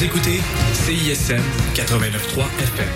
Vous 0.00 0.06
écoutez 0.06 0.40
CISM 0.72 1.42
89.3 1.74 2.46
FM. 2.58 2.88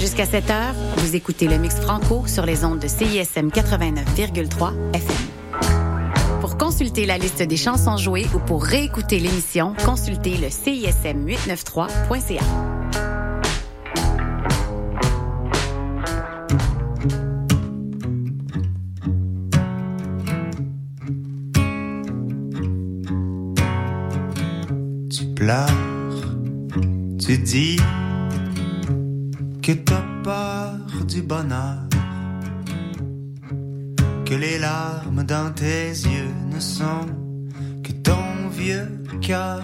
Jusqu'à 0.00 0.24
7 0.24 0.50
heures, 0.50 0.74
vous 0.96 1.14
écoutez 1.14 1.46
le 1.46 1.58
mix 1.58 1.76
franco 1.78 2.26
sur 2.26 2.46
les 2.46 2.64
ondes 2.64 2.78
de 2.78 2.88
CISM 2.88 3.48
89,3 3.48 4.72
FM. 4.94 5.16
Pour 6.40 6.56
consulter 6.56 7.04
la 7.04 7.18
liste 7.18 7.42
des 7.42 7.58
chansons 7.58 7.98
jouées 7.98 8.26
ou 8.34 8.38
pour 8.38 8.64
réécouter 8.64 9.18
l'émission, 9.18 9.74
consultez 9.84 10.38
le 10.38 10.48
CISM 10.48 11.26
893.ca. 11.26 12.71
tu 27.24 27.38
dis 27.38 27.76
que 29.62 29.72
t'as 29.72 30.02
peur 30.24 31.04
du 31.06 31.22
bonheur, 31.22 31.86
que 34.24 34.34
les 34.34 34.58
larmes 34.58 35.22
dans 35.22 35.52
tes 35.52 35.90
yeux 35.90 36.34
ne 36.52 36.58
sont 36.58 37.06
que 37.84 37.92
ton 37.92 38.48
vieux 38.50 38.88
cœur 39.20 39.62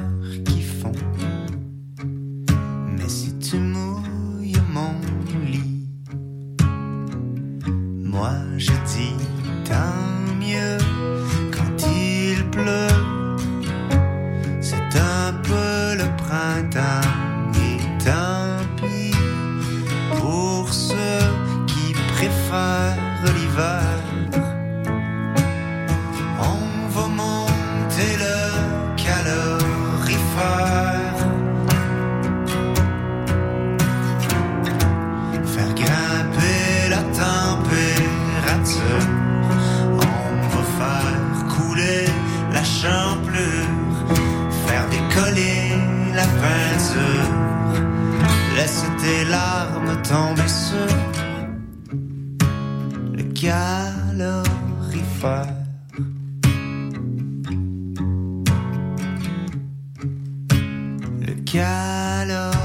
calorifère. 61.52 62.56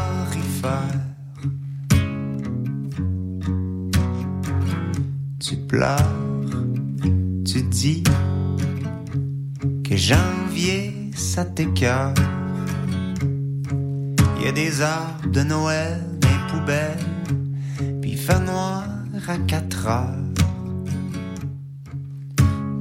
Tu 5.39 5.55
pleures, 5.55 5.97
tu 7.45 7.61
dis 7.63 8.03
que 9.83 9.95
janvier 9.95 11.11
ça 11.15 11.45
t'écœure. 11.45 12.13
Il 14.37 14.45
y 14.45 14.47
a 14.47 14.51
des 14.51 14.81
arbres 14.81 15.29
de 15.31 15.43
Noël, 15.43 16.01
des 16.19 16.27
poubelles, 16.49 16.97
puis 18.01 18.11
il 18.11 18.17
noir 18.41 18.83
à 19.27 19.37
4 19.37 19.87
heures. 19.87 20.17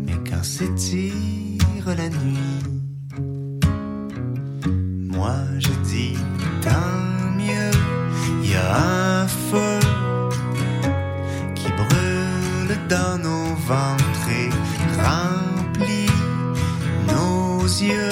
Mais 0.04 0.18
quand 0.28 0.42
s'étire 0.42 1.86
la 1.86 2.08
nuit, 2.08 2.71
moi 5.22 5.36
je 5.60 5.72
dis 5.90 6.16
tant 6.62 6.98
mieux, 7.36 7.74
il 8.42 8.50
y 8.50 8.56
a 8.56 8.68
un 9.20 9.28
feu 9.28 9.78
qui 11.54 11.68
brûle 11.80 12.72
dans 12.88 13.16
nos 13.26 13.46
ventres 13.70 14.28
et 14.40 14.50
remplit 15.08 16.10
nos 17.06 17.62
yeux 17.88 18.11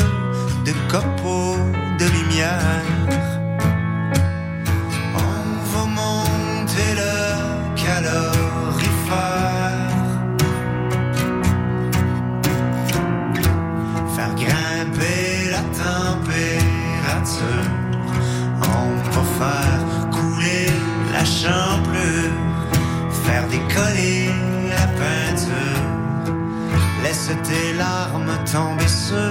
Tes 27.31 27.73
larmes 27.75 28.37
tomber 28.45 28.89
sur 28.89 29.31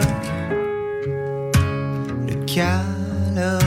le 2.28 2.34
calorifère. 2.46 3.60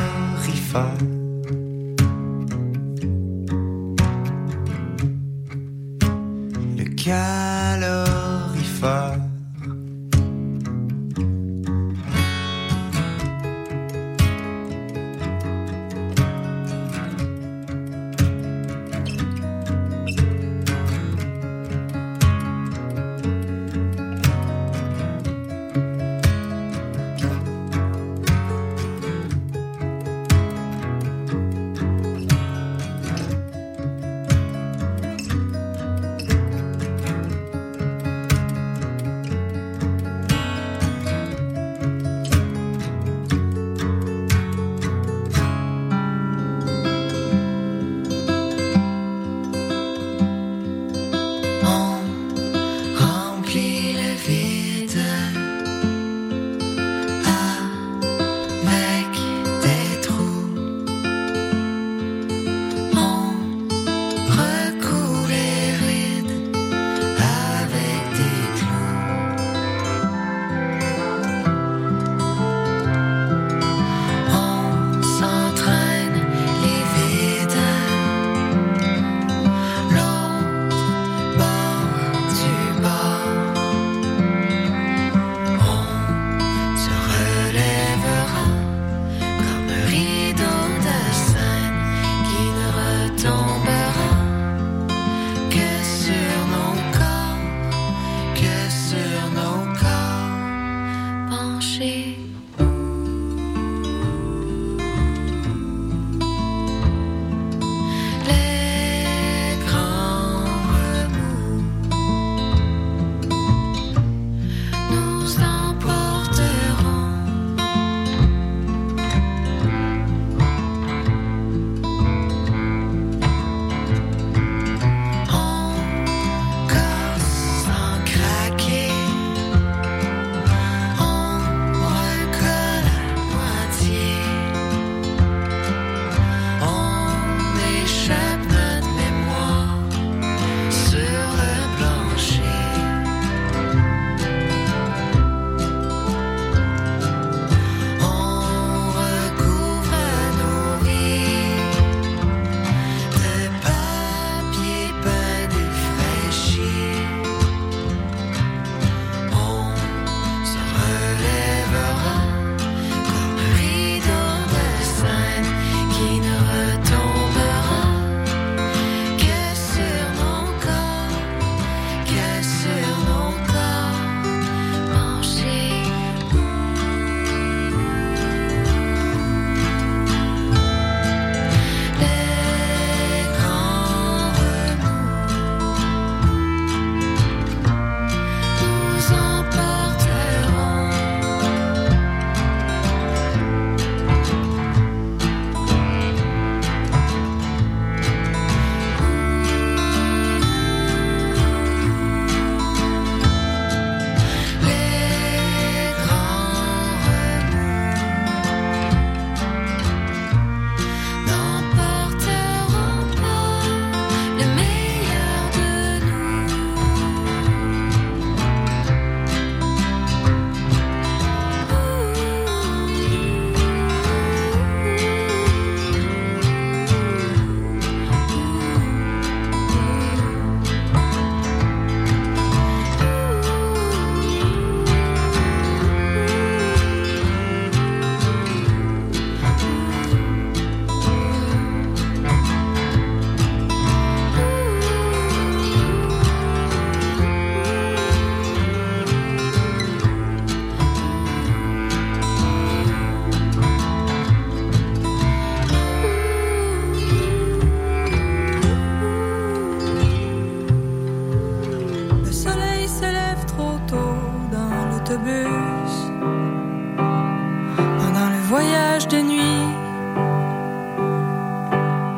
pendant 267.99 268.29
le 268.29 268.41
voyage 268.49 269.09
de 269.09 269.19
nuit. 269.19 269.67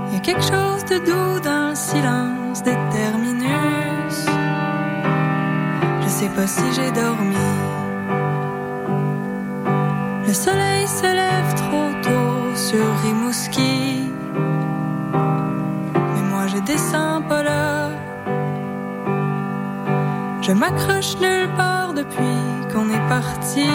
Il 0.09 0.15
y 0.15 0.17
a 0.17 0.21
quelque 0.21 0.43
chose 0.43 0.85
de 0.85 0.99
doux 0.99 1.41
dans 1.41 1.71
le 1.71 1.75
silence 1.75 2.63
des 2.63 2.77
terminus. 2.93 4.27
Je 6.03 6.09
sais 6.09 6.29
pas 6.29 6.47
si 6.47 6.63
j'ai 6.75 6.91
dormi. 6.93 7.37
Le 10.27 10.33
soleil 10.33 10.87
se 10.87 11.09
lève 11.23 11.55
trop 11.57 11.91
tôt 12.03 12.57
sur 12.57 12.85
Rimouski. 13.03 14.11
Mais 15.93 16.23
moi 16.31 16.47
je 16.47 16.59
descends 16.59 17.23
pas 17.29 17.43
là. 17.43 17.91
Je 20.43 20.53
m'accroche 20.53 21.17
nulle 21.21 21.49
part 21.57 21.95
depuis 21.95 22.64
qu'on 22.75 22.91
est 22.91 23.09
parti. 23.09 23.69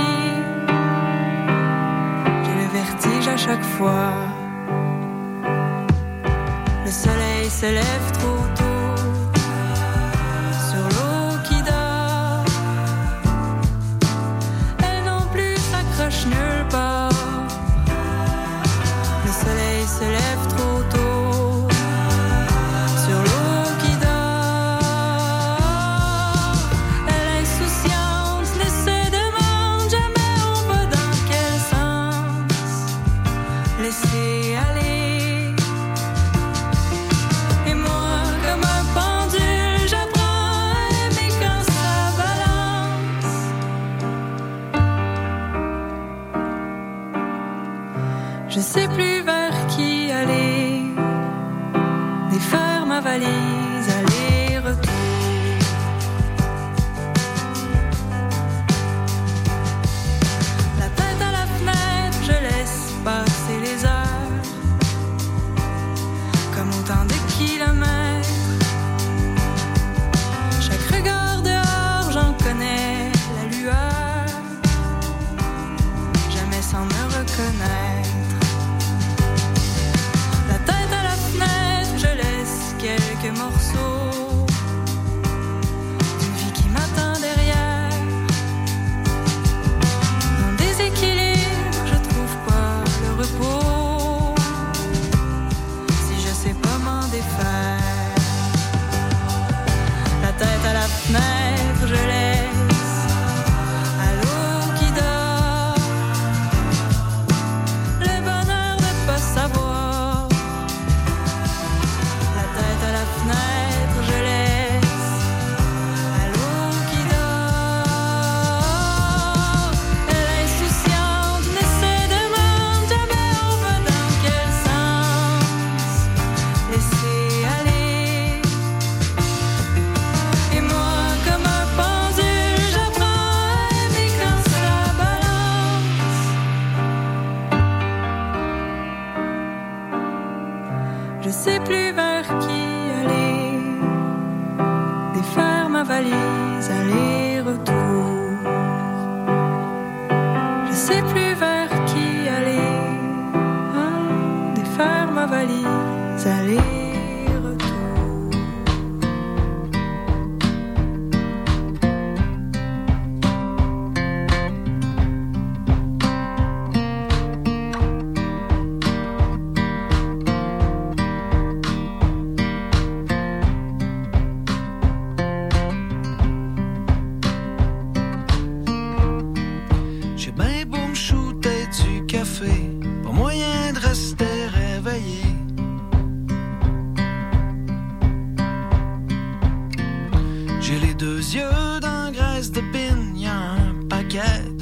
J'ai 2.43 2.55
le 2.61 2.67
vertige 2.73 3.27
à 3.27 3.37
chaque 3.37 3.63
fois. 3.63 4.11
Le 6.85 6.91
soleil 6.91 7.49
se 7.49 7.67
lève 7.67 8.11
trop 8.19 8.43
tôt. 8.57 8.78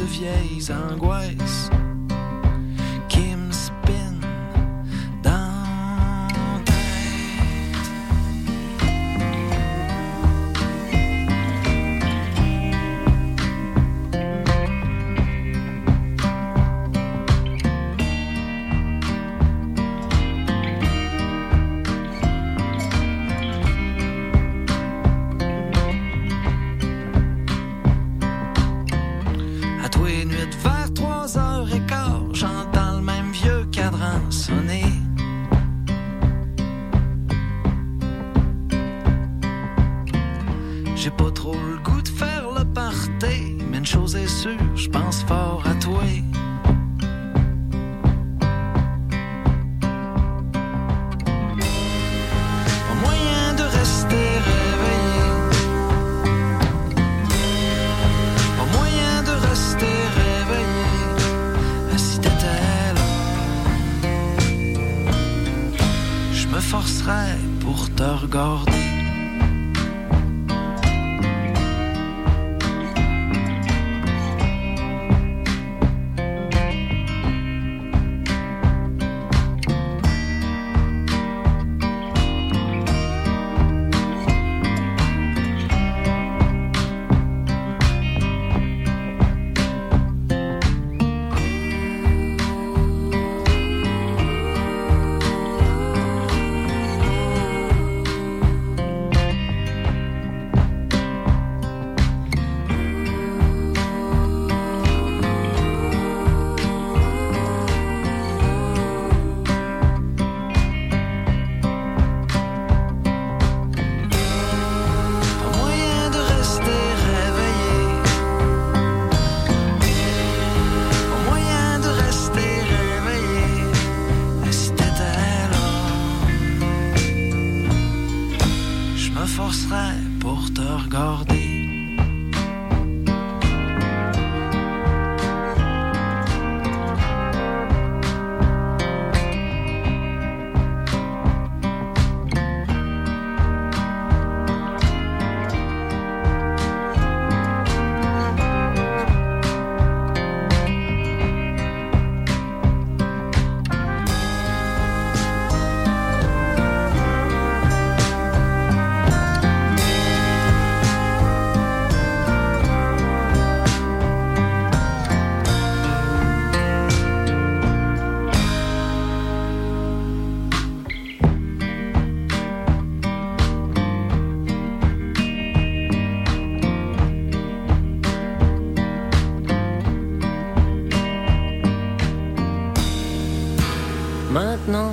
vieilles 0.07 0.69
angoisses. 0.69 1.86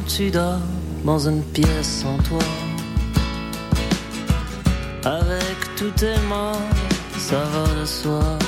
Tu 0.06 0.30
dors 0.30 0.60
dans 1.04 1.28
une 1.28 1.42
pièce 1.42 2.02
sans 2.02 2.16
toi. 2.18 2.38
Avec 5.04 5.74
tous 5.76 5.90
tes 5.90 6.18
morts, 6.28 6.60
ça 7.18 7.42
va 7.52 7.80
de 7.80 7.84
soi. 7.84 8.38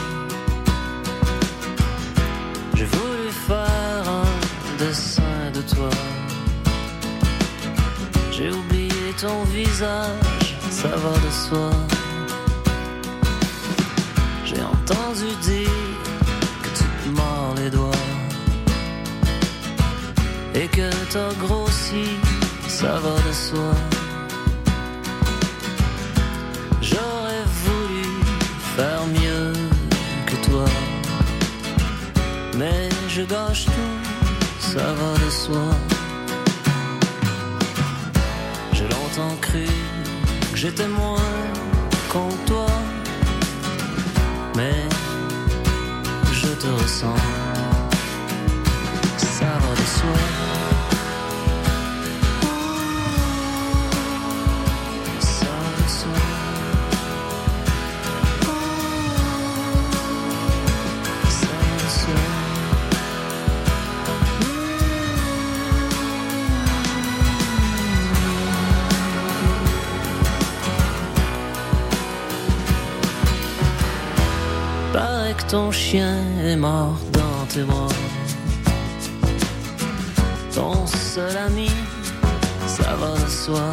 J'ai 2.74 2.84
voulu 2.84 3.30
faire 3.46 4.04
un 4.08 4.78
dessin 4.78 5.50
de 5.54 5.60
toi. 5.62 5.90
J'ai 8.30 8.50
oublié 8.50 9.12
ton 9.20 9.44
visage, 9.44 10.56
ça 10.70 10.88
va 10.88 11.12
de 11.26 11.30
soi. 11.30 11.85
Je 33.16 33.22
gâche 33.22 33.64
tout, 33.64 33.98
ça 34.58 34.92
va 34.98 35.24
de 35.24 35.30
soi. 35.30 35.68
J'ai 38.74 38.88
longtemps 38.88 39.36
cru 39.40 39.64
que 40.52 40.58
j'étais 40.58 40.86
moins 40.86 41.32
qu'en 42.12 42.28
toi, 42.44 42.66
mais 44.54 44.82
je 46.30 46.48
te 46.62 46.66
ressens, 46.66 47.22
ça 49.16 49.52
va 49.62 49.72
de 49.80 49.86
soi. 49.98 50.45
Ton 75.56 75.70
chien 75.70 76.18
est 76.44 76.56
mort 76.56 76.98
dans 77.12 77.46
tes 77.52 77.62
bras. 77.62 77.94
Ton 80.54 80.86
seul 80.86 81.34
ami, 81.48 81.70
ça 82.66 82.90
va 83.00 83.12
de 83.24 83.30
soi. 83.42 83.68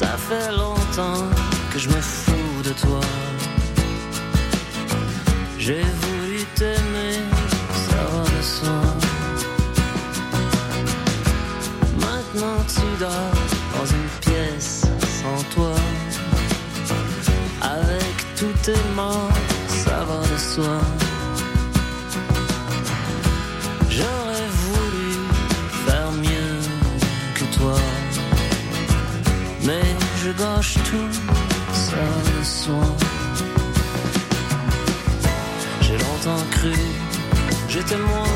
Ça 0.00 0.12
fait 0.28 0.50
longtemps 0.62 1.24
que 1.72 1.78
je 1.78 1.88
me 1.94 2.00
fous 2.16 2.62
de 2.68 2.72
toi. 2.84 3.04
J'ai 5.58 5.84
voulu 6.00 6.15
morts, 18.94 19.30
ça 19.68 20.04
va 20.04 20.20
de 20.32 20.38
soi. 20.38 20.78
J'aurais 23.88 24.48
voulu 24.64 25.10
faire 25.86 26.10
mieux 26.12 26.58
que 27.34 27.44
toi. 27.56 27.78
Mais 29.62 29.82
je 30.22 30.30
gâche 30.32 30.74
tout, 30.74 31.12
ça 31.72 31.96
va 31.96 32.38
de 32.38 32.44
soi. 32.44 32.86
J'ai 35.82 35.98
longtemps 35.98 36.44
cru, 36.50 36.74
j'étais 37.68 37.98
moins 37.98 38.34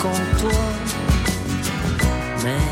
qu'en 0.00 0.38
toi. 0.40 0.62
Mais 2.44 2.71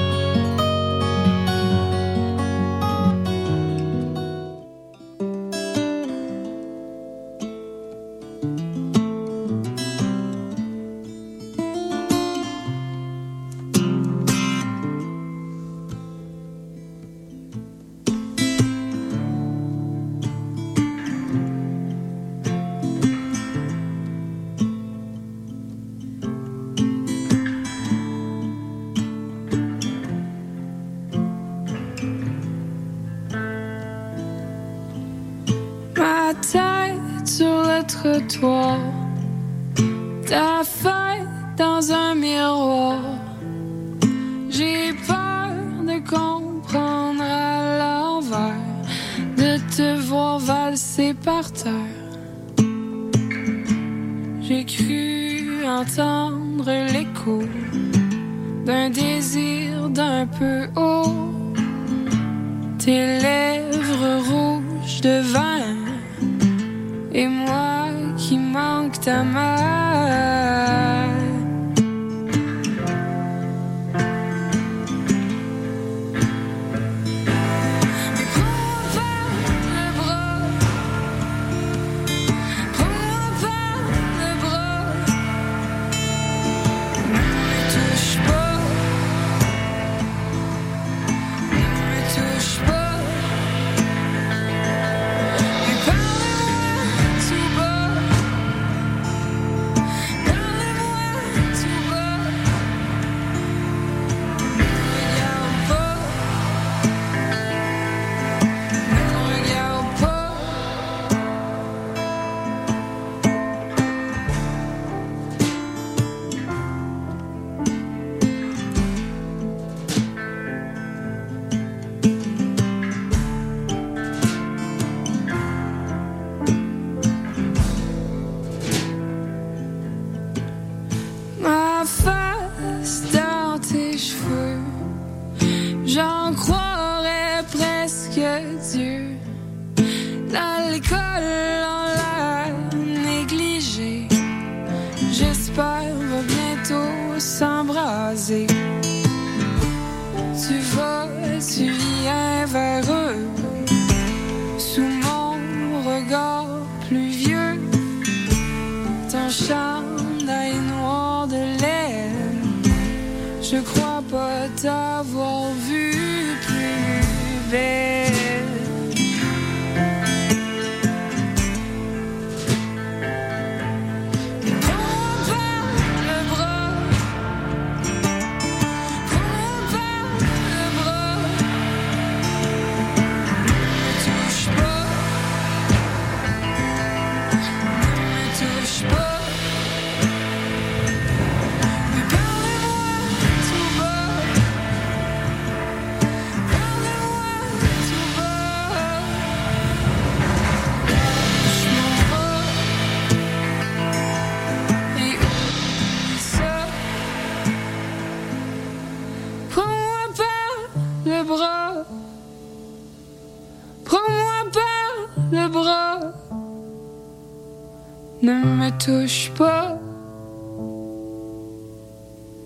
touche 218.83 219.31
pas. 219.37 219.77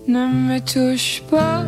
Ne 0.06 0.26
me 0.28 0.58
touche 0.60 1.22
pas. 1.30 1.64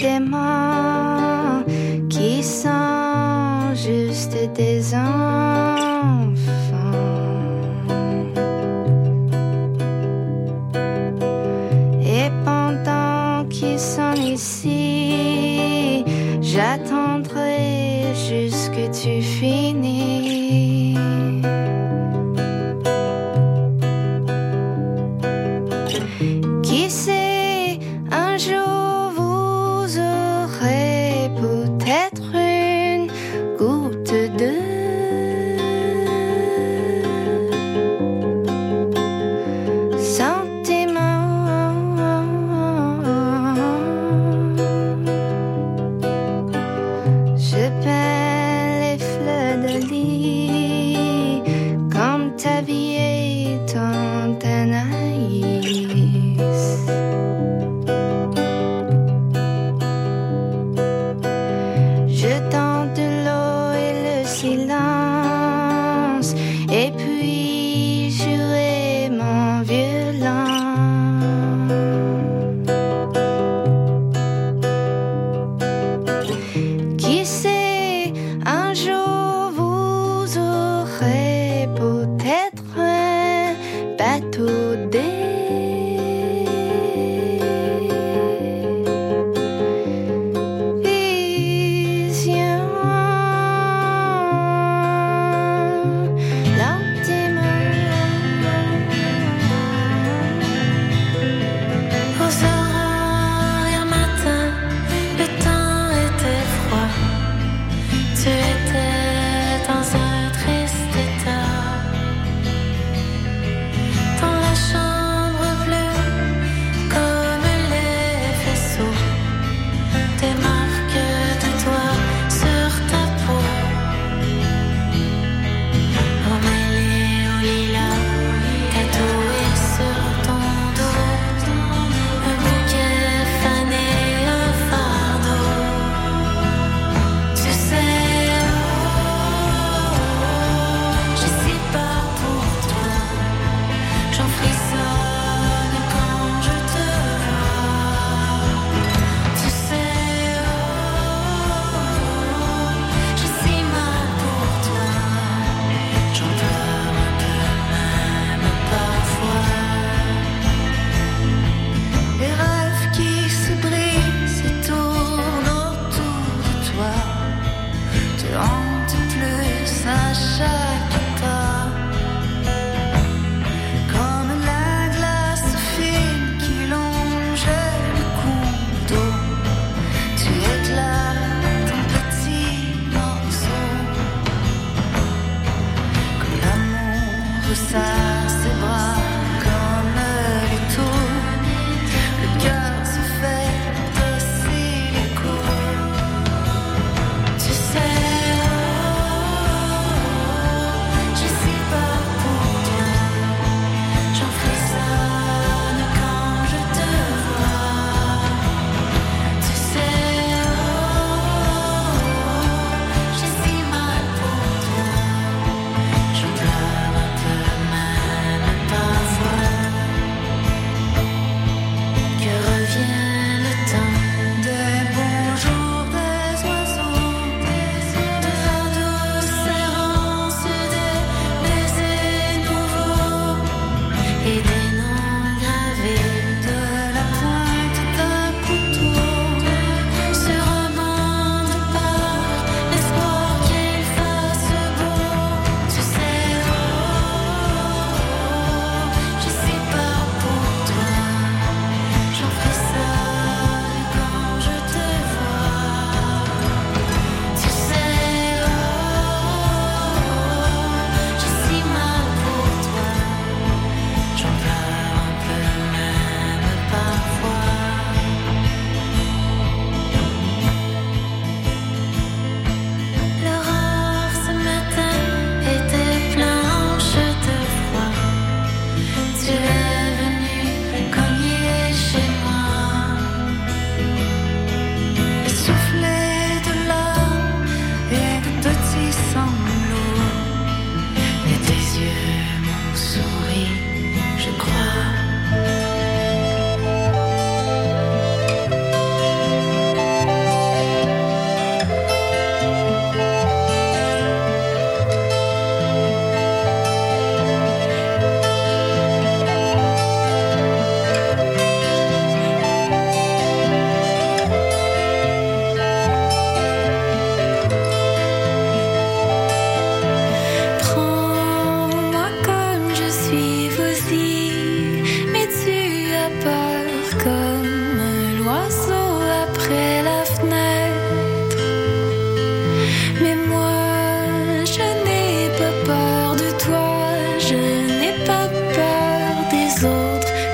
des 0.00 0.20
mains 0.20 1.64
qui 2.08 2.42
sont 2.42 3.74
juste 3.74 4.36
des 4.54 4.94
anges. 4.94 5.69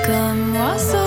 Come 0.07 0.55
Russell. 0.55 1.06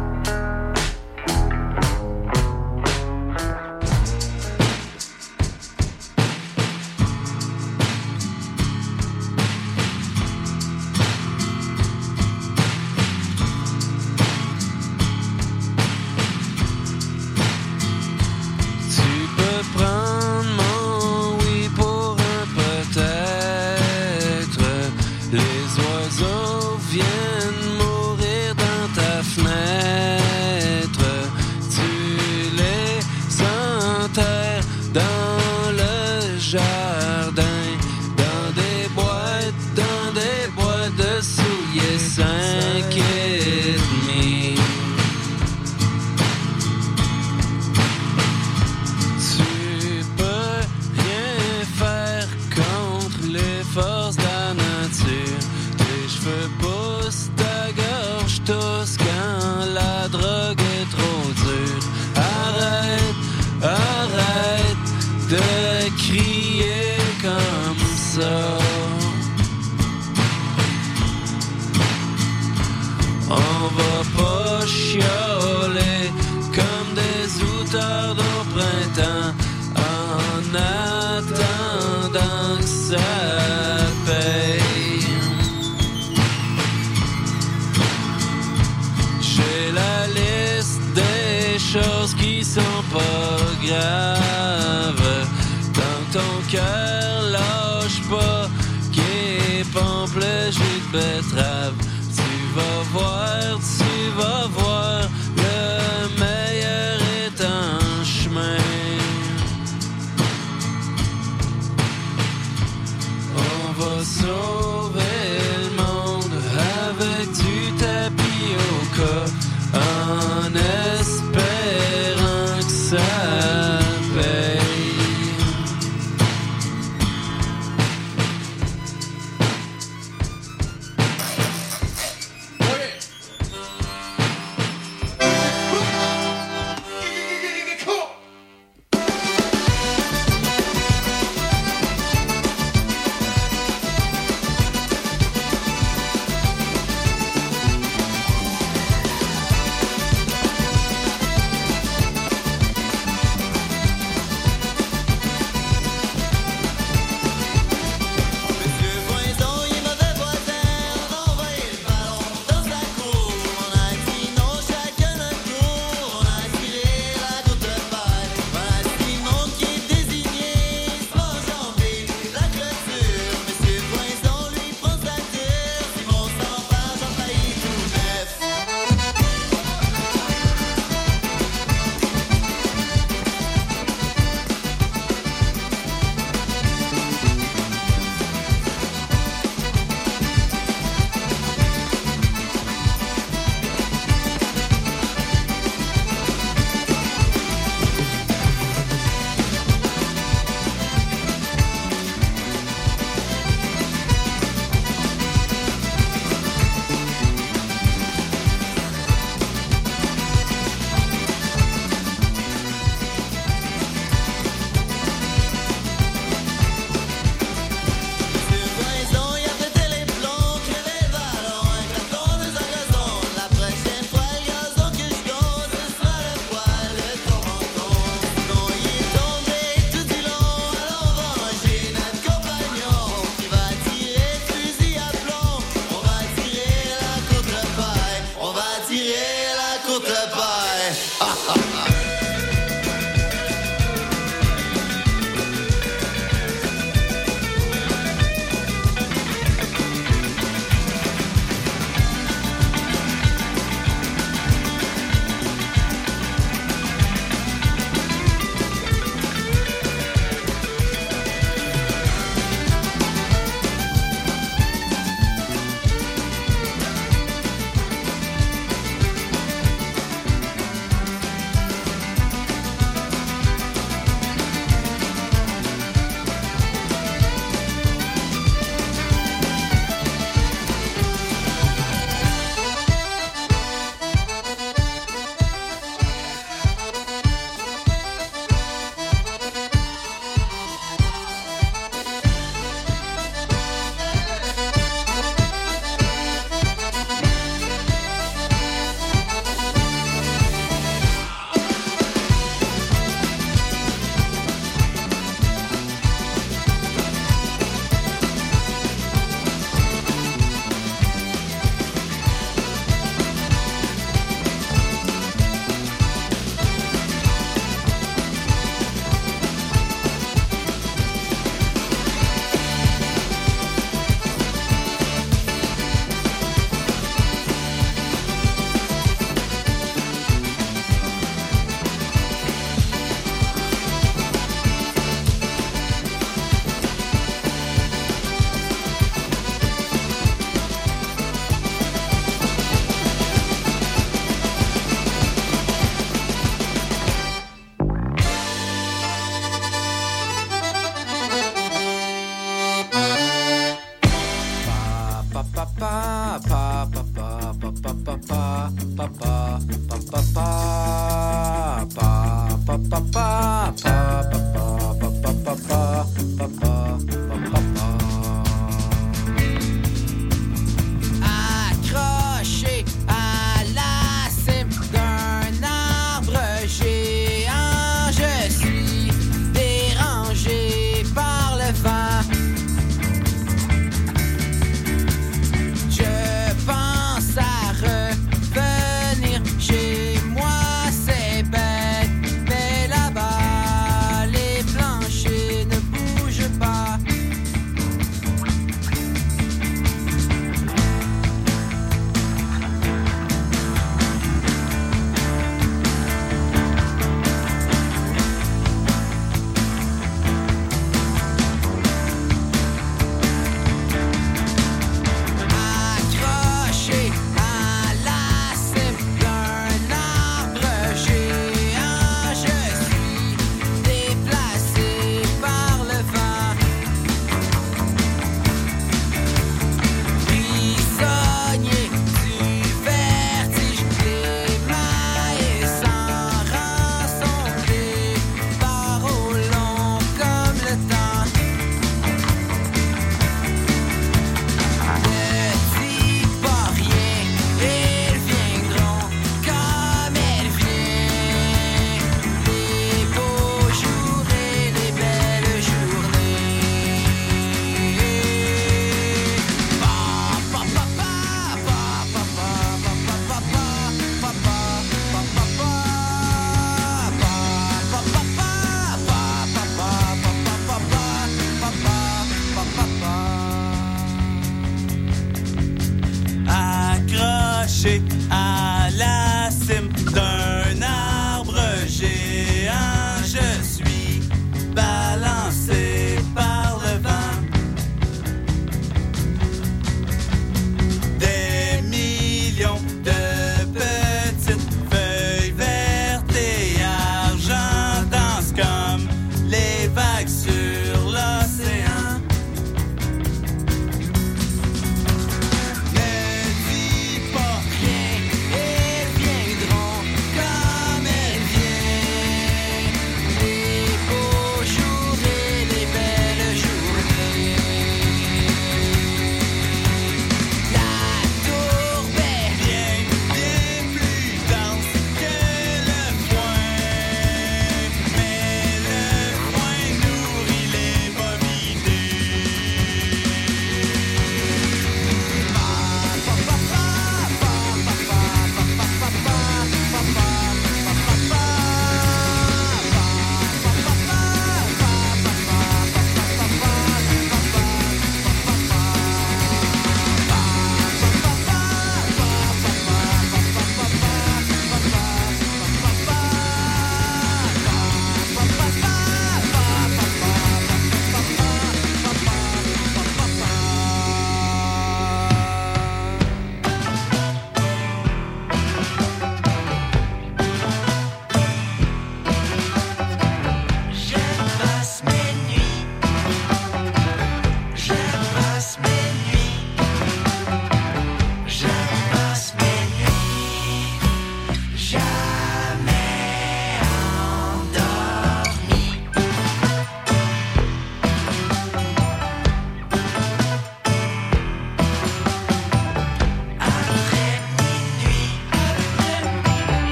בית 100.91 101.33
רב 101.33 101.80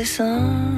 the 0.00 0.06
sun. 0.06 0.69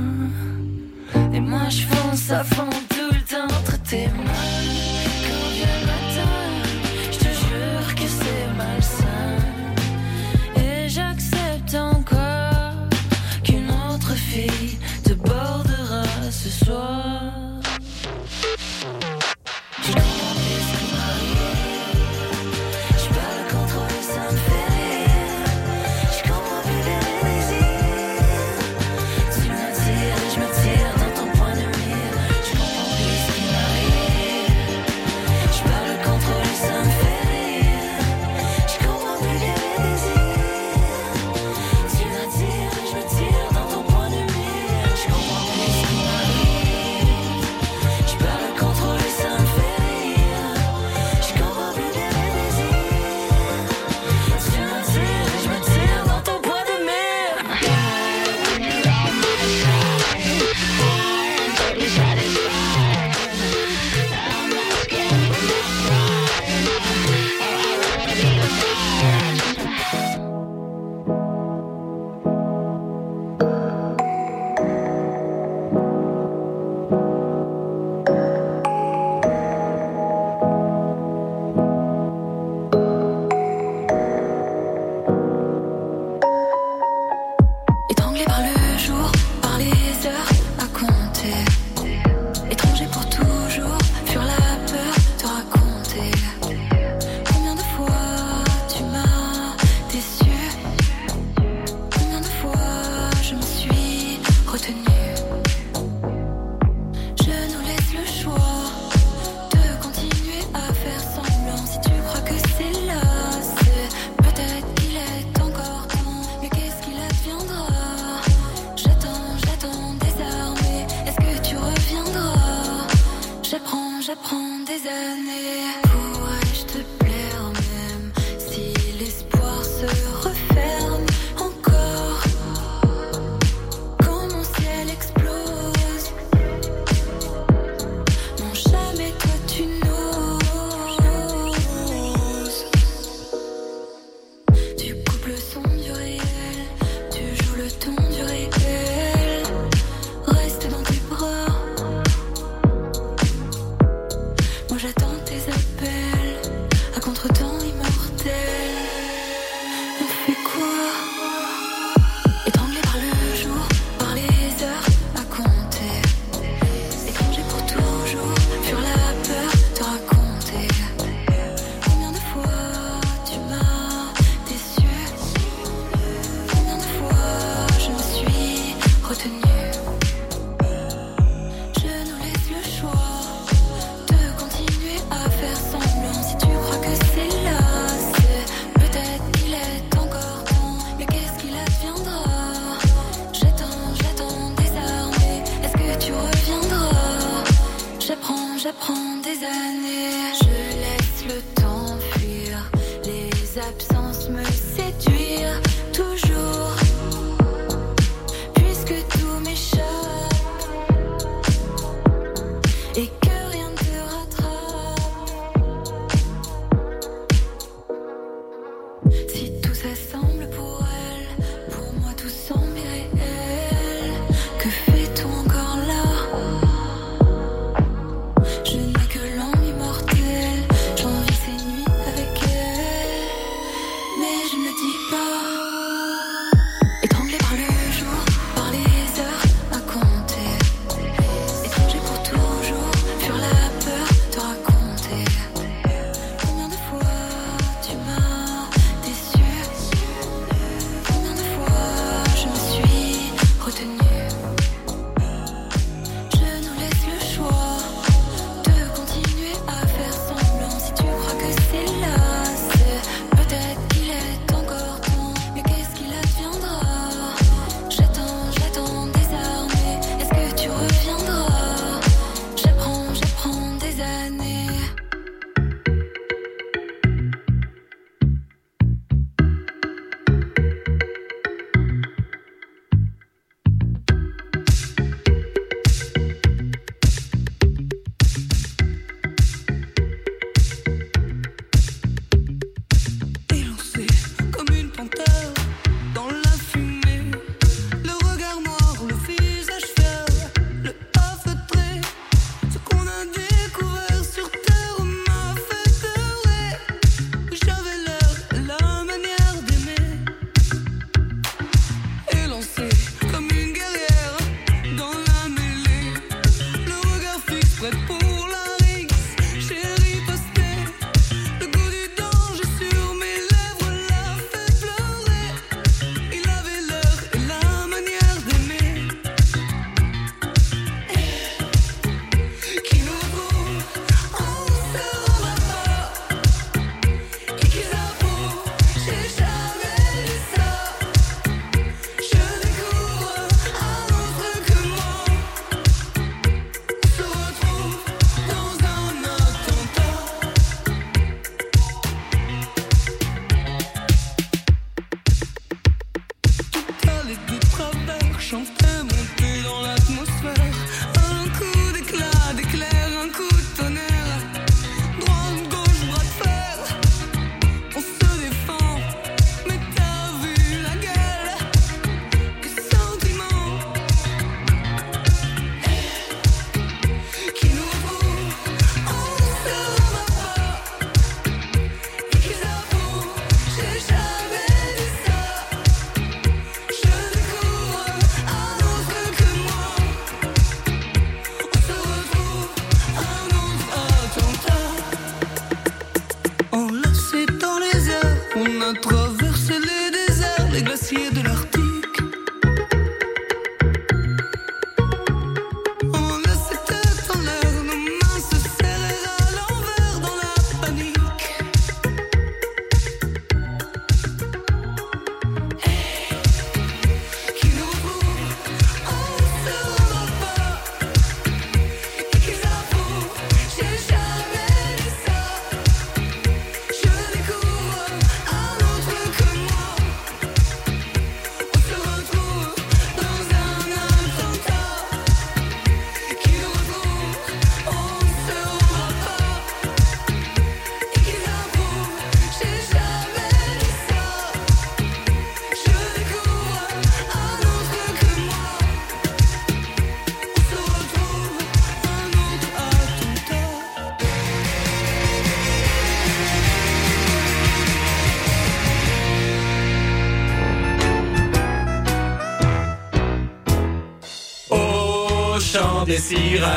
Des 466.04 466.18
sirènes, 466.18 466.70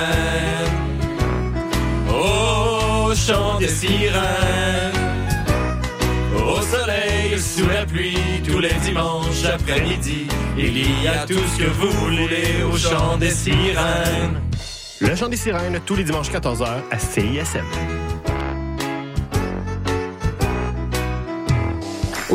au 2.09 3.13
chant 3.15 3.57
des 3.59 3.67
sirènes, 3.67 4.91
au 6.35 6.61
soleil, 6.61 7.39
sous 7.39 7.67
la 7.67 7.85
pluie, 7.85 8.17
tous 8.45 8.59
les 8.59 8.73
dimanches 8.83 9.45
après-midi, 9.45 10.27
il 10.57 11.03
y 11.03 11.07
a 11.07 11.25
tout 11.25 11.33
ce 11.33 11.63
que 11.63 11.69
vous 11.69 11.91
voulez 11.91 12.63
au 12.71 12.77
chant 12.77 13.17
des 13.17 13.31
sirènes. 13.31 14.41
Le 15.01 15.15
chant 15.15 15.29
des 15.29 15.37
sirènes, 15.37 15.79
tous 15.85 15.95
les 15.95 16.03
dimanches 16.03 16.31
14h 16.31 16.67
à 16.91 16.99
CISM. 16.99 18.04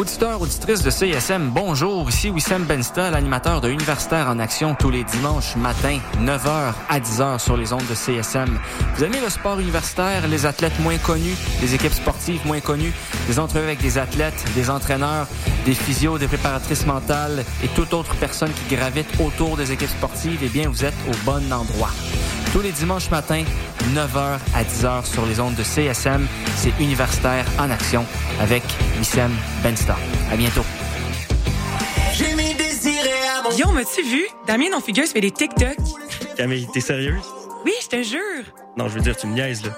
Auditeurs, 0.00 0.40
auditrices 0.40 0.80
de 0.80 0.88
CISM, 0.88 1.50
bonjour. 1.50 2.08
Ici 2.08 2.30
Wissem 2.30 2.64
Bensta, 2.64 3.10
l'animateur 3.10 3.60
de 3.60 3.68
Universitaire 3.68 4.30
en 4.30 4.38
Action 4.38 4.74
tous 4.74 4.88
les 4.88 5.04
dimanches 5.04 5.56
matin, 5.56 5.98
9h 6.22 6.72
à 6.88 7.00
10h 7.00 7.38
sur 7.38 7.54
les 7.58 7.74
ondes 7.74 7.86
de 7.86 7.94
CSM. 7.94 8.58
Vous 8.94 9.04
aimez 9.04 9.20
le 9.20 9.28
sport 9.28 9.60
universitaire, 9.60 10.26
les 10.26 10.46
athlètes 10.46 10.78
moins 10.80 10.96
connus, 10.96 11.36
les 11.60 11.74
équipes 11.74 11.92
sportives 11.92 12.40
moins 12.46 12.60
connues, 12.60 12.94
des 13.28 13.38
entrevues 13.38 13.64
avec 13.64 13.82
des 13.82 13.98
athlètes, 13.98 14.42
des 14.54 14.70
entraîneurs, 14.70 15.26
des 15.66 15.74
physios, 15.74 16.16
des 16.16 16.28
préparatrices 16.28 16.86
mentales 16.86 17.44
et 17.62 17.68
toute 17.68 17.92
autre 17.92 18.14
personne 18.14 18.52
qui 18.52 18.74
gravite 18.74 19.08
autour 19.20 19.58
des 19.58 19.70
équipes 19.70 19.90
sportives, 19.90 20.40
eh 20.42 20.48
bien, 20.48 20.70
vous 20.70 20.82
êtes 20.82 20.96
au 21.08 21.26
bon 21.26 21.52
endroit. 21.52 21.90
Tous 22.52 22.60
les 22.60 22.72
dimanches 22.72 23.10
matins, 23.10 23.44
9h 23.94 24.38
à 24.54 24.64
10h 24.64 25.04
sur 25.04 25.24
les 25.24 25.38
ondes 25.38 25.54
de 25.54 25.62
CSM, 25.62 26.26
c'est 26.56 26.72
Universitaire 26.80 27.44
en 27.60 27.70
Action 27.70 28.04
avec 28.40 28.64
Wissem 28.98 29.30
Benstar. 29.62 29.98
À 30.32 30.36
bientôt. 30.36 30.64
J'ai 32.12 32.34
mis 32.34 32.52
désiré 32.54 33.08
à 33.38 33.42
mon 33.44 33.50
Guillaume, 33.50 33.76
as-tu 33.76 34.02
vu? 34.02 34.26
Damien, 34.48 34.66
non 34.72 34.80
figure, 34.80 35.06
fait 35.06 35.20
des 35.20 35.30
TikTok. 35.30 35.76
Camille, 36.36 36.66
t'es 36.72 36.80
sérieuse? 36.80 37.22
Oui, 37.64 37.72
je 37.82 37.86
te 37.86 38.02
jure. 38.02 38.44
Non, 38.76 38.88
je 38.88 38.94
veux 38.94 39.00
dire, 39.00 39.16
tu 39.16 39.28
me 39.28 39.34
niaises, 39.34 39.64
là. 39.64 39.70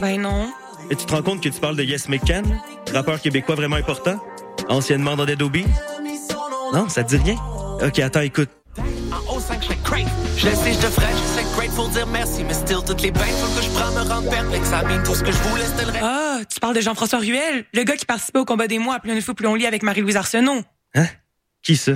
Ben 0.00 0.20
non. 0.20 0.52
Et 0.88 0.94
tu 0.94 1.06
te 1.06 1.12
rends 1.12 1.22
compte 1.22 1.42
que 1.42 1.48
tu 1.48 1.58
parles 1.58 1.76
de 1.76 1.82
Yes 1.82 2.08
McCann, 2.08 2.60
rappeur 2.94 3.20
québécois 3.20 3.56
vraiment 3.56 3.76
important? 3.76 4.22
Anciennement 4.68 5.16
dans 5.16 5.24
Dead 5.24 5.42
Obies? 5.42 5.66
Non, 6.72 6.88
ça 6.88 7.02
te 7.02 7.16
dit 7.16 7.22
rien? 7.24 7.36
Ok, 7.84 7.98
attends, 7.98 8.20
écoute. 8.20 8.50
En 8.78 9.34
haut 9.34 9.40
5, 9.40 9.62
je 9.62 9.68
fais 9.68 9.78
crave. 9.82 10.06
Je 10.36 10.46
laisse 10.46 10.58
je 10.64 10.78
te 10.78 10.86
ferai, 10.86 11.08
je 11.80 11.84
sais 11.84 11.90
grateful 11.90 11.90
dire 11.92 12.06
merci, 12.06 12.44
mais 12.44 12.54
still, 12.54 12.78
toutes 12.86 13.02
les 13.02 13.10
bains 13.10 13.20
que 13.20 13.62
je 13.62 13.68
prends 13.70 13.90
me 13.92 14.08
rendent 14.08 14.30
perplexe. 14.30 14.68
I 14.70 14.86
mean, 14.86 15.02
tout 15.02 15.14
ce 15.14 15.22
que 15.22 15.32
je 15.32 15.38
voulais, 15.38 15.64
c'était 15.64 15.84
le 15.84 15.92
reste. 15.92 16.04
Ah, 16.04 16.38
tu 16.48 16.60
parles 16.60 16.74
de 16.74 16.80
Jean-François 16.80 17.18
Ruel, 17.18 17.64
le 17.72 17.84
gars 17.84 17.96
qui 17.96 18.06
participait 18.06 18.38
au 18.38 18.44
combat 18.44 18.68
des 18.68 18.78
mois, 18.78 18.98
plus 19.00 19.12
on 19.12 19.20
fou, 19.20 19.34
plus 19.34 19.46
on 19.46 19.54
lit 19.54 19.66
avec 19.66 19.82
Marie-Louise 19.82 20.16
Arsenault. 20.16 20.62
Hein? 20.94 21.06
Qui 21.62 21.76
ça? 21.76 21.92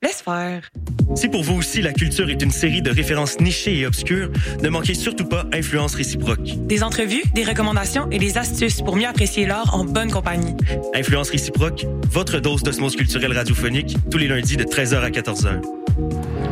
Laisse 0.00 0.22
faire. 0.22 0.70
Si 1.16 1.28
pour 1.28 1.42
vous 1.42 1.56
aussi 1.56 1.82
la 1.82 1.92
culture 1.92 2.30
est 2.30 2.40
une 2.40 2.52
série 2.52 2.82
de 2.82 2.90
références 2.90 3.40
nichées 3.40 3.80
et 3.80 3.86
obscures, 3.86 4.30
ne 4.62 4.68
manquez 4.68 4.94
surtout 4.94 5.24
pas 5.24 5.46
Influence 5.52 5.96
réciproque. 5.96 6.56
Des 6.68 6.84
entrevues, 6.84 7.24
des 7.34 7.42
recommandations 7.42 8.08
et 8.12 8.18
des 8.18 8.38
astuces 8.38 8.80
pour 8.80 8.94
mieux 8.94 9.08
apprécier 9.08 9.44
l'art 9.44 9.74
en 9.74 9.84
bonne 9.84 10.12
compagnie. 10.12 10.54
Influence 10.94 11.30
réciproque, 11.30 11.84
votre 12.12 12.38
dose 12.38 12.62
d'osmose 12.62 12.94
culturelle 12.94 13.32
radiophonique, 13.32 13.96
tous 14.08 14.18
les 14.18 14.28
lundis 14.28 14.56
de 14.56 14.62
13h 14.62 15.00
à 15.00 15.10
14h. 15.10 15.62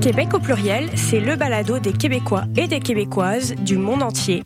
Québec 0.00 0.32
au 0.32 0.38
pluriel, 0.38 0.88
c'est 0.94 1.20
le 1.20 1.36
balado 1.36 1.78
des 1.78 1.92
Québécois 1.92 2.44
et 2.56 2.66
des 2.66 2.80
Québécoises 2.80 3.54
du 3.54 3.76
monde 3.76 4.02
entier. 4.02 4.42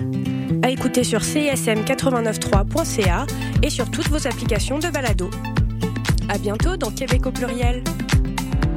À 0.63 0.71
écouter 0.71 1.05
sur 1.05 1.21
cism893.ca 1.21 3.25
et 3.63 3.71
sur 3.71 3.89
toutes 3.89 4.09
vos 4.09 4.27
applications 4.27 4.81
de 4.81 4.89
balado. 4.89 5.31
À 6.29 6.39
bientôt 6.39 6.77
dans 6.77 6.91
Québec 6.91 7.27
au 7.27 7.31
pluriel. 7.31 7.85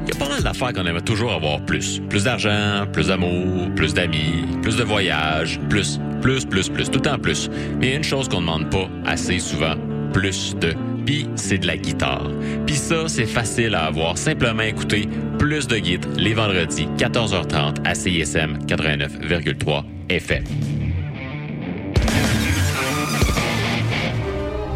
Il 0.06 0.14
y 0.14 0.16
a 0.16 0.24
pas 0.24 0.28
mal 0.28 0.40
d'affaires 0.40 0.72
qu'on 0.72 0.86
aimerait 0.86 1.02
toujours 1.02 1.32
avoir 1.32 1.64
plus. 1.64 2.00
Plus 2.08 2.24
d'argent, 2.24 2.86
plus 2.92 3.08
d'amour, 3.08 3.74
plus 3.74 3.92
d'amis, 3.92 4.46
plus 4.62 4.76
de 4.76 4.84
voyages, 4.84 5.58
plus, 5.68 5.98
plus, 6.22 6.44
plus, 6.44 6.68
plus, 6.68 6.88
tout 6.88 7.08
en 7.08 7.18
plus. 7.18 7.50
Mais 7.80 7.88
il 7.88 7.90
y 7.90 7.94
a 7.94 7.96
une 7.96 8.04
chose 8.04 8.28
qu'on 8.28 8.40
ne 8.40 8.46
demande 8.46 8.70
pas 8.70 8.88
assez 9.04 9.40
souvent, 9.40 9.74
plus 10.12 10.54
de. 10.54 10.76
Puis 11.08 11.26
c'est 11.36 11.56
de 11.56 11.66
la 11.66 11.78
guitare. 11.78 12.28
Puis 12.66 12.76
ça, 12.76 13.08
c'est 13.08 13.24
facile 13.24 13.74
à 13.74 13.86
avoir. 13.86 14.18
Simplement 14.18 14.62
écouter 14.62 15.08
plus 15.38 15.66
de 15.66 15.78
guides 15.78 16.04
les 16.18 16.34
vendredis 16.34 16.86
14h30 16.98 17.76
à 17.86 17.94
CISM 17.94 18.58
89,3 18.66 19.84
FM. 20.10 20.44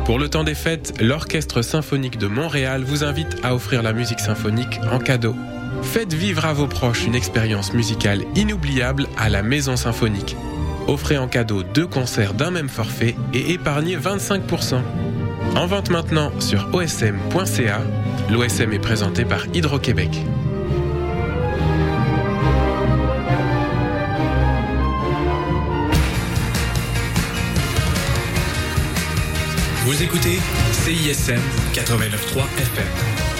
Pour 0.06 0.18
le 0.18 0.30
temps 0.30 0.42
des 0.42 0.54
fêtes, 0.54 0.94
l'Orchestre 1.02 1.60
symphonique 1.60 2.16
de 2.16 2.28
Montréal 2.28 2.82
vous 2.82 3.04
invite 3.04 3.36
à 3.42 3.54
offrir 3.54 3.82
la 3.82 3.92
musique 3.92 4.20
symphonique 4.20 4.80
en 4.90 5.00
cadeau. 5.00 5.36
Faites 5.82 6.14
vivre 6.14 6.46
à 6.46 6.54
vos 6.54 6.66
proches 6.66 7.06
une 7.06 7.14
expérience 7.14 7.74
musicale 7.74 8.22
inoubliable 8.36 9.06
à 9.18 9.28
la 9.28 9.42
Maison 9.42 9.76
Symphonique. 9.76 10.34
Offrez 10.88 11.18
en 11.18 11.28
cadeau 11.28 11.62
deux 11.62 11.86
concerts 11.86 12.32
d'un 12.32 12.50
même 12.50 12.70
forfait 12.70 13.16
et 13.34 13.52
épargnez 13.52 13.98
25%. 13.98 14.80
En 15.56 15.66
vente 15.66 15.90
maintenant 15.90 16.32
sur 16.40 16.68
osm.ca. 16.74 17.80
L'OSM 18.30 18.72
est 18.72 18.78
présenté 18.78 19.24
par 19.24 19.46
Hydro-Québec. 19.54 20.10
Vous 29.84 30.02
écoutez 30.02 30.38
CISM 30.72 31.40
89.3 31.74 32.44
FM. 32.58 33.31